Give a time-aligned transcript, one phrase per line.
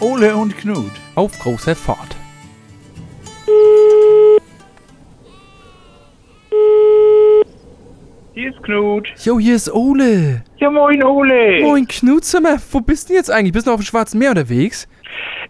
[0.00, 0.92] Ole und Knut.
[1.16, 2.16] Auf großer Fahrt.
[8.34, 9.08] Hier ist Knut.
[9.24, 10.44] Jo, hier ist Ole.
[10.58, 11.60] Ja, moin Ole.
[11.62, 13.52] Moin Knut, sag mal, wo bist du jetzt eigentlich?
[13.52, 14.88] Bist du auf dem Schwarzen Meer unterwegs?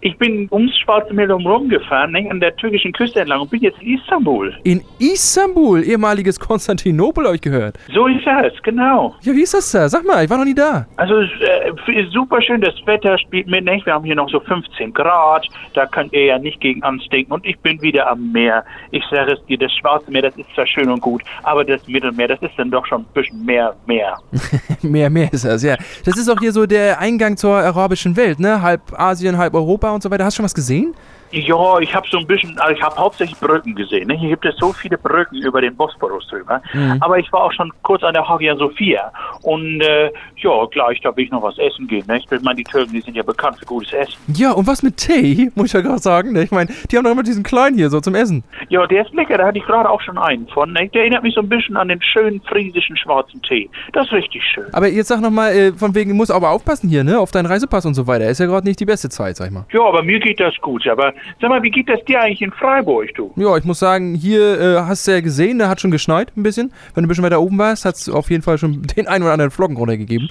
[0.01, 3.99] Ich bin ums Schwarze Meer rumgefahren, an der türkischen Küste entlang und bin jetzt in
[3.99, 4.55] Istanbul.
[4.63, 7.79] In Istanbul, ehemaliges Konstantinopel, ich gehört.
[7.93, 9.15] So ist das, genau.
[9.23, 9.89] Ja, wie ist das da?
[9.89, 10.87] Sag mal, ich war noch nie da.
[10.97, 13.87] Also äh, ist super schön, das Wetter spielt mit, nicht?
[13.87, 17.45] Wir haben hier noch so 15 Grad, da könnt ihr ja nicht gegen anstinken und
[17.45, 18.65] ich bin wieder am Meer.
[18.93, 21.87] Ich sage es dir, das Schwarze Meer, das ist zwar schön und gut, aber das
[21.89, 24.17] Mittelmeer, das ist dann doch schon ein bisschen mehr Meer.
[24.99, 25.77] mehr, mehr ist das, ja.
[26.05, 28.63] Das ist auch hier so der Eingang zur arabischen Welt, ne?
[28.63, 30.25] Halb Asien, halb Europa und so weiter.
[30.25, 30.95] Hast du schon was gesehen?
[31.31, 34.09] Ja, ich habe so ein bisschen, also ich habe hauptsächlich Brücken gesehen.
[34.09, 34.15] Ne?
[34.15, 36.63] Hier gibt es so viele Brücken über den Bosporus drüber.
[36.73, 36.97] Mhm.
[37.01, 39.13] Aber ich war auch schon kurz an der Hagia Sophia.
[39.43, 42.05] Und äh, ja, gleich, da will ich noch was essen gehen.
[42.07, 42.19] Ne?
[42.19, 44.17] Ich meine, die Türken, die sind ja bekannt für gutes Essen.
[44.35, 46.33] Ja, und was mit Tee, muss ich ja gerade sagen.
[46.33, 46.43] Ne?
[46.43, 48.45] Ich meine, die haben doch immer diesen kleinen hier so zum Essen.
[48.69, 50.73] Ja, der ist lecker, da hatte ich gerade auch schon einen von.
[50.73, 50.89] Ne?
[50.89, 53.69] Der erinnert mich so ein bisschen an den schönen friesischen schwarzen Tee.
[53.93, 54.67] Das ist richtig schön.
[54.73, 57.19] Aber jetzt sag nochmal, äh, von wegen, du musst aber aufpassen hier, ne?
[57.19, 58.29] Auf deinen Reisepass und so weiter.
[58.29, 59.65] Ist ja gerade nicht die beste Zeit, sag ich mal.
[59.73, 60.87] Ja, aber mir geht das gut.
[60.87, 63.33] Aber sag mal, wie geht das dir eigentlich in Freiburg, du?
[63.37, 66.43] Ja, ich muss sagen, hier äh, hast du ja gesehen, da hat schon geschneit ein
[66.43, 66.73] bisschen.
[66.95, 69.25] Wenn du ein bisschen weiter oben warst, hat es auf jeden Fall schon den einen
[69.25, 70.31] oder anderen Flocken runtergegeben.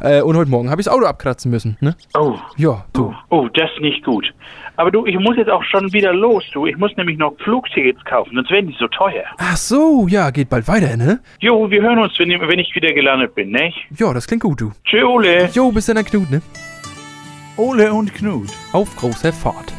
[0.00, 1.96] Äh, und heute Morgen habe ich das Auto abkratzen müssen, ne?
[2.18, 3.14] Oh, Ja, du.
[3.30, 4.32] oh, das ist nicht gut.
[4.76, 6.66] Aber du, ich muss jetzt auch schon wieder los, du.
[6.66, 9.24] Ich muss nämlich noch Flugtickets kaufen, sonst werden die so teuer.
[9.38, 11.18] Ach so, ja, geht bald weiter, ne?
[11.40, 13.72] Jo, wir hören uns, wenn, wenn ich wieder gelandet bin, ne?
[13.96, 14.70] Ja, das klingt gut, du.
[14.84, 15.46] Tschö, Ole.
[15.52, 16.40] Jo, bis dann, Knut, ne?
[17.56, 18.50] Ole und Knut.
[18.72, 19.72] Auf großer Fahrt.